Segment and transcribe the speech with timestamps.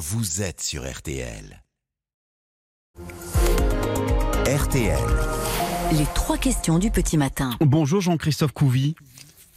[0.00, 1.62] vous êtes sur RTL.
[4.46, 4.98] RTL.
[5.92, 7.50] Les trois questions du petit matin.
[7.60, 8.94] Bonjour Jean-Christophe Couvi.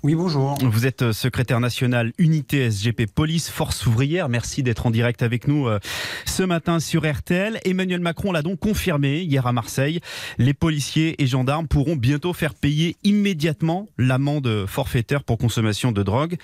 [0.03, 0.57] Oui, bonjour.
[0.61, 4.27] Vous êtes euh, secrétaire national unité SGP Police Force ouvrière.
[4.27, 5.79] Merci d'être en direct avec nous euh,
[6.25, 7.61] ce matin sur RTL.
[7.63, 10.01] Emmanuel Macron l'a donc confirmé hier à Marseille.
[10.39, 16.35] Les policiers et gendarmes pourront bientôt faire payer immédiatement l'amende forfaitaire pour consommation de drogue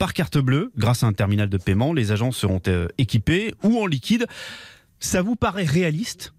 [0.00, 1.92] par carte bleue grâce à un terminal de paiement.
[1.92, 4.26] Les agents seront euh, équipés ou en liquide.
[4.98, 6.32] Ça vous paraît réaliste?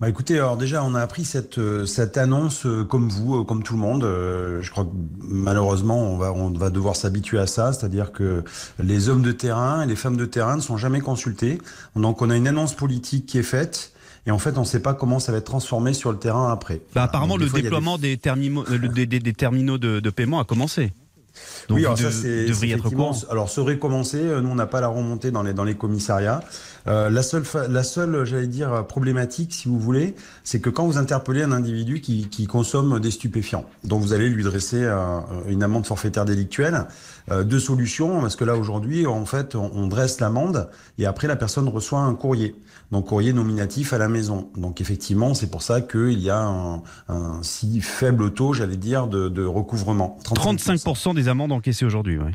[0.00, 3.44] Bah écoutez, alors déjà, on a appris cette, euh, cette annonce euh, comme vous, euh,
[3.44, 4.02] comme tout le monde.
[4.02, 8.42] je crois que malheureusement, on va, on va devoir s'habituer à ça, c'est-à-dire que
[8.82, 11.58] les hommes de terrain et les femmes de terrain ne sont jamais consultés.
[11.94, 13.92] Donc on a une annonce politique qui est faite.
[14.26, 16.50] Et en fait, on ne sait pas comment ça va être transformé sur le terrain
[16.50, 16.80] après.
[16.94, 18.16] Bah, apparemment, le déploiement des...
[18.16, 20.92] terminaux, des, des, terminaux de, de paiement a commencé.
[21.68, 24.18] Donc oui, alors ça, c'est être Alors, serait commencé.
[24.22, 26.40] Nous, on n'a pas la remontée dans les, dans les commissariats.
[26.86, 30.98] Euh, la seule, la seule, j'allais dire, problématique, si vous voulez, c'est que quand vous
[30.98, 35.62] interpellez un individu qui, qui, consomme des stupéfiants, donc vous allez lui dresser euh, une
[35.62, 36.86] amende forfaitaire délictuelle,
[37.30, 40.68] euh, deux solutions, parce que là aujourd'hui, en fait, on, on dresse l'amende
[40.98, 42.54] et après la personne reçoit un courrier,
[42.92, 44.50] donc courrier nominatif à la maison.
[44.56, 49.06] Donc effectivement, c'est pour ça qu'il y a un, un, si faible taux, j'allais dire,
[49.06, 50.18] de, de recouvrement.
[50.24, 52.32] 35%, 35 des amendes encaissées aujourd'hui, oui.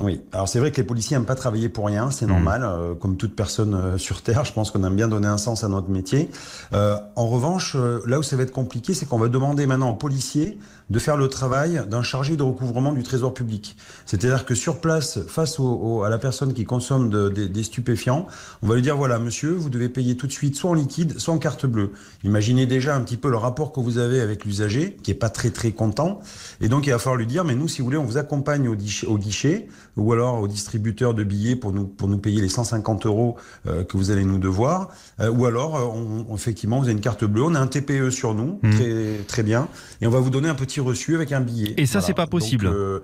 [0.00, 2.64] Oui, alors c'est vrai que les policiers n'aiment pas travailler pour rien, c'est normal, mmh.
[2.64, 5.62] euh, comme toute personne euh, sur Terre, je pense qu'on aime bien donner un sens
[5.62, 6.30] à notre métier.
[6.72, 9.90] Euh, en revanche, euh, là où ça va être compliqué, c'est qu'on va demander maintenant
[9.90, 10.58] aux policiers
[10.90, 13.76] de faire le travail d'un chargé de recouvrement du trésor public.
[14.04, 17.62] C'est-à-dire que sur place, face au, au, à la personne qui consomme de, de, des
[17.62, 18.26] stupéfiants,
[18.62, 21.18] on va lui dire, voilà, monsieur, vous devez payer tout de suite soit en liquide,
[21.18, 21.92] soit en carte bleue.
[22.24, 25.30] Imaginez déjà un petit peu le rapport que vous avez avec l'usager, qui est pas
[25.30, 26.20] très très content,
[26.60, 28.68] et donc il va falloir lui dire, mais nous, si vous voulez, on vous accompagne
[28.68, 28.74] au,
[29.06, 33.06] au guichet, ou alors au distributeur de billets pour nous, pour nous payer les 150
[33.06, 34.88] euros euh, que vous allez nous devoir,
[35.20, 38.10] euh, ou alors euh, on, effectivement vous avez une carte bleue, on a un TPE
[38.10, 38.70] sur nous, mmh.
[38.70, 39.68] très, très bien,
[40.00, 41.74] et on va vous donner un petit reçu avec un billet.
[41.76, 42.06] Et ça voilà.
[42.06, 42.66] c'est pas possible.
[42.66, 43.02] Donc,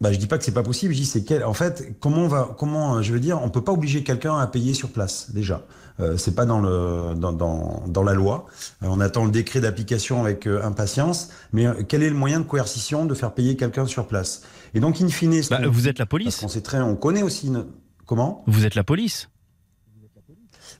[0.00, 1.44] bah, je dis pas que c'est pas possible, je dis c'est quel...
[1.44, 4.46] en fait comment on va comment je veux dire on peut pas obliger quelqu'un à
[4.46, 5.62] payer sur place déjà.
[6.00, 8.46] Euh, c'est pas dans le dans, dans, dans la loi.
[8.82, 12.40] Euh, on attend le décret d'application avec euh, impatience, mais euh, quel est le moyen
[12.40, 14.42] de coercition de faire payer quelqu'un sur place?
[14.74, 16.42] Et donc in fine, bah, vous êtes la police.
[16.42, 17.66] On sait très, on connaît aussi une...
[18.06, 18.42] comment?
[18.48, 19.28] Vous êtes la police.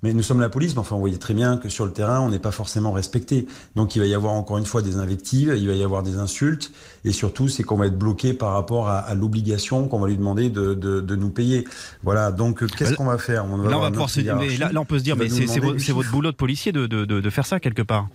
[0.03, 2.21] Mais nous sommes la police, mais enfin, vous voyez très bien que sur le terrain,
[2.21, 3.47] on n'est pas forcément respecté.
[3.77, 6.19] Donc, il va y avoir encore une fois des invectives, il va y avoir des
[6.19, 6.73] insultes,
[7.05, 10.17] et surtout, c'est qu'on va être bloqué par rapport à, à l'obligation qu'on va lui
[10.17, 11.65] demander de, de, de, nous payer.
[12.03, 12.33] Voilà.
[12.33, 13.45] Donc, qu'est-ce qu'on va faire?
[13.47, 15.17] On va Là, on va pouvoir se dire, mais là, là, on peut se dire,
[15.17, 18.09] mais c'est votre, votre boulot de policier de, de faire ça quelque part.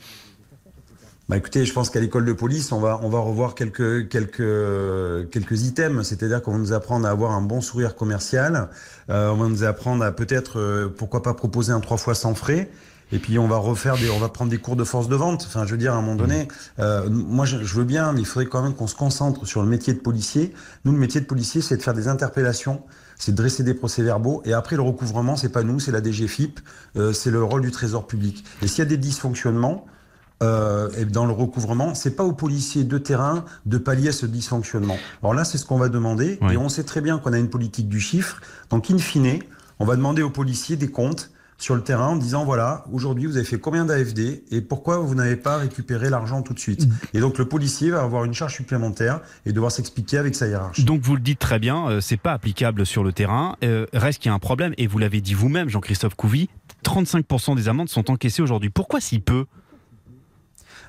[1.30, 5.30] Bah écoutez, je pense qu'à l'école de police, on va on va revoir quelques quelques
[5.30, 8.70] quelques items, c'est-à-dire qu'on va nous apprendre à avoir un bon sourire commercial,
[9.12, 12.34] euh, on va nous apprendre à peut-être euh, pourquoi pas proposer un trois fois sans
[12.34, 12.72] frais.
[13.12, 15.46] Et puis on va refaire des, on va prendre des cours de force de vente.
[15.48, 16.48] Enfin, je veux dire, à un moment donné,
[16.80, 19.62] euh, moi je, je, veux bien, mais il faudrait quand même qu'on se concentre sur
[19.62, 20.52] le métier de policier.
[20.84, 22.82] Nous, le métier de policier, c'est de faire des interpellations,
[23.20, 24.42] c'est de dresser des procès-verbaux.
[24.46, 26.60] Et après, le recouvrement, c'est pas nous, c'est la DGFIP,
[26.96, 28.44] euh, c'est le rôle du Trésor public.
[28.64, 29.86] Et s'il y a des dysfonctionnements,
[30.42, 34.26] euh, et dans le recouvrement, c'est pas aux policiers de terrain de pallier à ce
[34.26, 34.98] dysfonctionnement.
[35.22, 36.54] Alors là, c'est ce qu'on va demander, oui.
[36.54, 38.42] et on sait très bien qu'on a une politique du chiffre.
[38.70, 39.40] Donc, in fine,
[39.80, 43.36] on va demander aux policiers des comptes sur le terrain en disant voilà, aujourd'hui vous
[43.36, 46.88] avez fait combien d'AFD et pourquoi vous n'avez pas récupéré l'argent tout de suite.
[46.88, 46.94] Mmh.
[47.16, 50.86] Et donc le policier va avoir une charge supplémentaire et devoir s'expliquer avec sa hiérarchie.
[50.86, 53.58] Donc vous le dites très bien, euh, c'est pas applicable sur le terrain.
[53.64, 56.50] Euh, reste qu'il y a un problème et vous l'avez dit vous-même, Jean-Christophe Couvi,
[56.86, 58.70] 35% des amendes sont encaissées aujourd'hui.
[58.70, 59.46] Pourquoi si peu?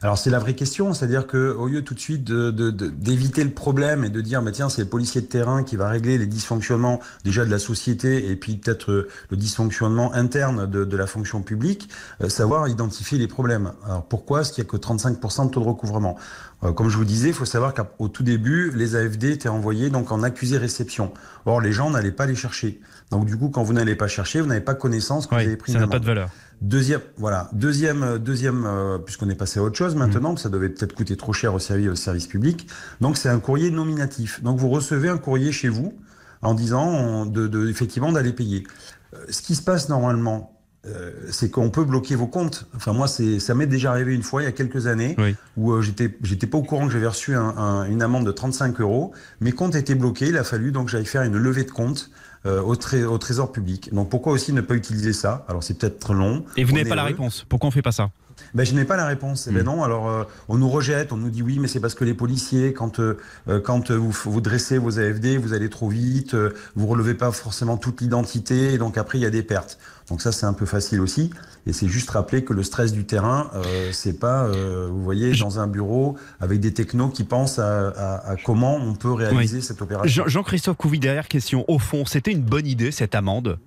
[0.03, 3.51] Alors c'est la vraie question, c'est-à-dire que au lieu tout de suite d'éviter de, de,
[3.51, 6.19] le problème et de dire mais tiens c'est le policier de terrain qui va régler
[6.19, 10.97] les dysfonctionnements déjà de la société et puis peut-être euh, le dysfonctionnement interne de, de
[10.97, 11.89] la fonction publique,
[12.23, 13.73] euh, savoir identifier les problèmes.
[13.84, 16.17] Alors pourquoi est-ce qu'il y a que 35% de taux de recouvrement?
[16.65, 19.91] Euh, Comme je vous disais, il faut savoir qu'au tout début les AFD étaient envoyés
[19.91, 21.12] donc en accusé réception.
[21.47, 22.81] Or les gens n'allaient pas les chercher.
[23.11, 25.48] Donc du coup quand vous n'allez pas chercher, vous n'avez pas connaissance que oui, vous
[25.48, 25.72] avez pris.
[25.72, 26.31] Ça n'a pas de valeur.
[26.60, 30.39] Deuxième, voilà, deuxième, deuxième, euh, puisqu'on est passé à autre chose maintenant, mmh.
[30.39, 32.66] ça devait peut-être coûter trop cher au service, au service public.
[33.01, 34.42] Donc c'est un courrier nominatif.
[34.42, 35.95] Donc vous recevez un courrier chez vous
[36.42, 38.66] en disant de, de effectivement d'aller payer.
[39.15, 42.66] Euh, ce qui se passe normalement, euh, c'est qu'on peut bloquer vos comptes.
[42.74, 45.36] Enfin moi, c'est ça m'est déjà arrivé une fois il y a quelques années oui.
[45.59, 48.32] où euh, j'étais j'étais pas au courant que j'avais reçu un, un, une amende de
[48.32, 49.12] 35 euros.
[49.41, 50.28] Mes comptes étaient bloqués.
[50.28, 52.10] Il a fallu donc j'aille faire une levée de compte
[52.47, 53.92] euh, au, tré au, trésor public.
[53.92, 55.44] Donc pourquoi aussi ne pas utiliser ça?
[55.48, 56.47] Alors c'est peut-être long.
[56.56, 57.44] Et vous n'avez pas la réponse.
[57.47, 58.10] Pourquoi on fait pas ça?
[58.54, 59.47] Ben, je n'ai pas la réponse.
[59.48, 61.95] Eh ben non, alors euh, on nous rejette, on nous dit oui, mais c'est parce
[61.95, 63.16] que les policiers, quand euh,
[63.48, 66.34] euh, quand vous, vous dressez vos AFD, vous allez trop vite,
[66.77, 69.78] vous relevez pas forcément toute l'identité, et donc après il y a des pertes.
[70.09, 71.31] Donc ça c'est un peu facile aussi,
[71.66, 73.51] et c'est juste rappeler que le stress du terrain,
[73.92, 74.48] c'est pas,
[74.89, 79.13] vous voyez, dans un bureau avec des technos qui pensent à, à, comment on peut
[79.13, 80.25] réaliser cette opération.
[80.27, 83.59] Jean-Christophe Couvi, derrière question, au fond, c'était une bonne idée cette amende?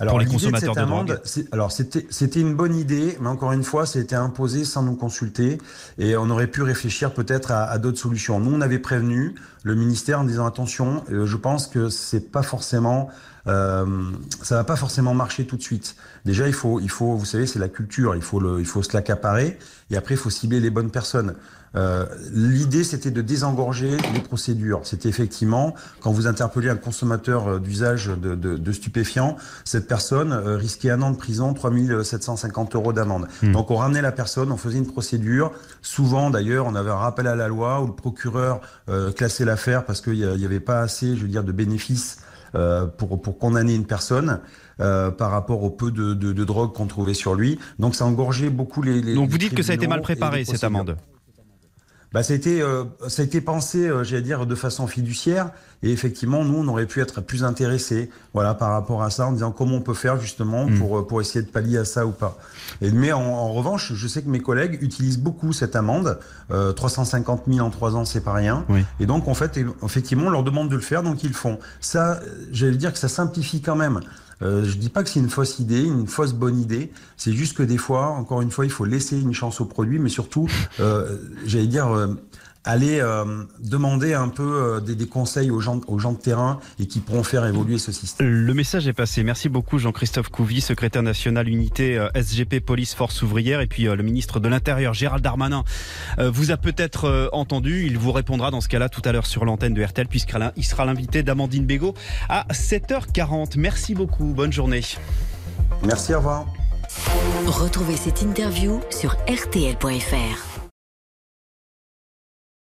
[0.00, 3.84] Alors, pour les consommateurs de, amende, Alors, c'était une bonne idée, mais encore une fois,
[3.84, 5.58] ça a été imposé sans nous consulter
[5.98, 8.40] et on aurait pu réfléchir peut-être à, à d'autres solutions.
[8.40, 12.42] Nous, on avait prévenu le ministère en disant attention, euh, je pense que c'est pas
[12.42, 13.10] forcément
[13.46, 14.10] euh,
[14.42, 15.96] ça va pas forcément marcher tout de suite.
[16.24, 18.14] Déjà, il faut, il faut, vous savez, c'est la culture.
[18.14, 19.58] Il faut le, il faut se l'accaparer
[19.90, 21.34] et après, il faut cibler les bonnes personnes.
[21.76, 24.80] Euh, L'idée, c'était de désengorger les procédures.
[24.84, 30.32] C'était effectivement, quand vous interpellez un consommateur euh, d'usage de, de, de, stupéfiants, cette personne
[30.32, 33.28] euh, risquait un an de prison, 3750 euros d'amende.
[33.42, 33.52] Hmm.
[33.52, 35.52] Donc, on ramenait la personne, on faisait une procédure.
[35.80, 39.84] Souvent, d'ailleurs, on avait un rappel à la loi où le procureur euh, classait l'affaire
[39.84, 42.18] parce qu'il n'y avait pas assez, je veux dire, de bénéfices
[42.54, 44.40] euh, pour, pour condamner une personne.
[44.80, 47.58] Euh, par rapport au peu de, de, de drogue qu'on trouvait sur lui.
[47.78, 49.02] Donc ça engorgeait beaucoup les.
[49.02, 50.96] les Donc vous dites que ça a été mal préparé cette amende?
[52.12, 55.50] Bah, ça a été, euh, ça a été pensé, euh, j'allais dire, de façon fiduciaire.
[55.82, 59.32] Et effectivement, nous, on aurait pu être plus intéressés, voilà, par rapport à ça, en
[59.32, 60.78] disant comment on peut faire justement hmm.
[60.78, 62.36] pour pour essayer de pallier à ça ou pas.
[62.82, 66.18] Et mais en, en, revanche, je sais que mes collègues utilisent beaucoup cette amende,
[66.50, 68.64] euh, 350 000 en trois ans, c'est pas rien.
[68.68, 68.84] Oui.
[68.98, 71.58] Et donc, en fait, effectivement, on leur demande de le faire, donc ils le font.
[71.80, 72.20] Ça,
[72.52, 74.00] j'allais dire que ça simplifie quand même.
[74.42, 76.90] Euh, je dis pas que c'est une fausse idée, une fausse bonne idée.
[77.16, 79.98] C'est juste que des fois, encore une fois, il faut laisser une chance au produit,
[79.98, 80.48] mais surtout,
[80.80, 82.14] euh, j'allais dire, euh,
[82.64, 86.60] aller euh, demander un peu euh, des, des, conseils aux gens, aux gens de terrain
[86.78, 88.26] et qui pourront faire évoluer ce système.
[88.26, 89.22] Le message est passé.
[89.22, 94.02] Merci beaucoup Jean-Christophe Couvi, secrétaire national unité euh, SGP Police Force Ouvrière et puis le
[94.02, 95.64] ministre de l'Intérieur Gérald Darmanin
[96.18, 97.86] vous a peut-être entendu.
[97.86, 100.84] Il vous répondra dans ce cas-là tout à l'heure sur l'antenne de RTL puisqu'il sera
[100.84, 101.94] l'invité d'Amandine Bégaud
[102.28, 103.58] à 7h40.
[103.58, 104.32] Merci beaucoup.
[104.34, 104.82] Bonne journée.
[105.82, 106.46] Merci, au revoir.
[107.46, 110.49] Retrouvez cette interview sur rtl.fr.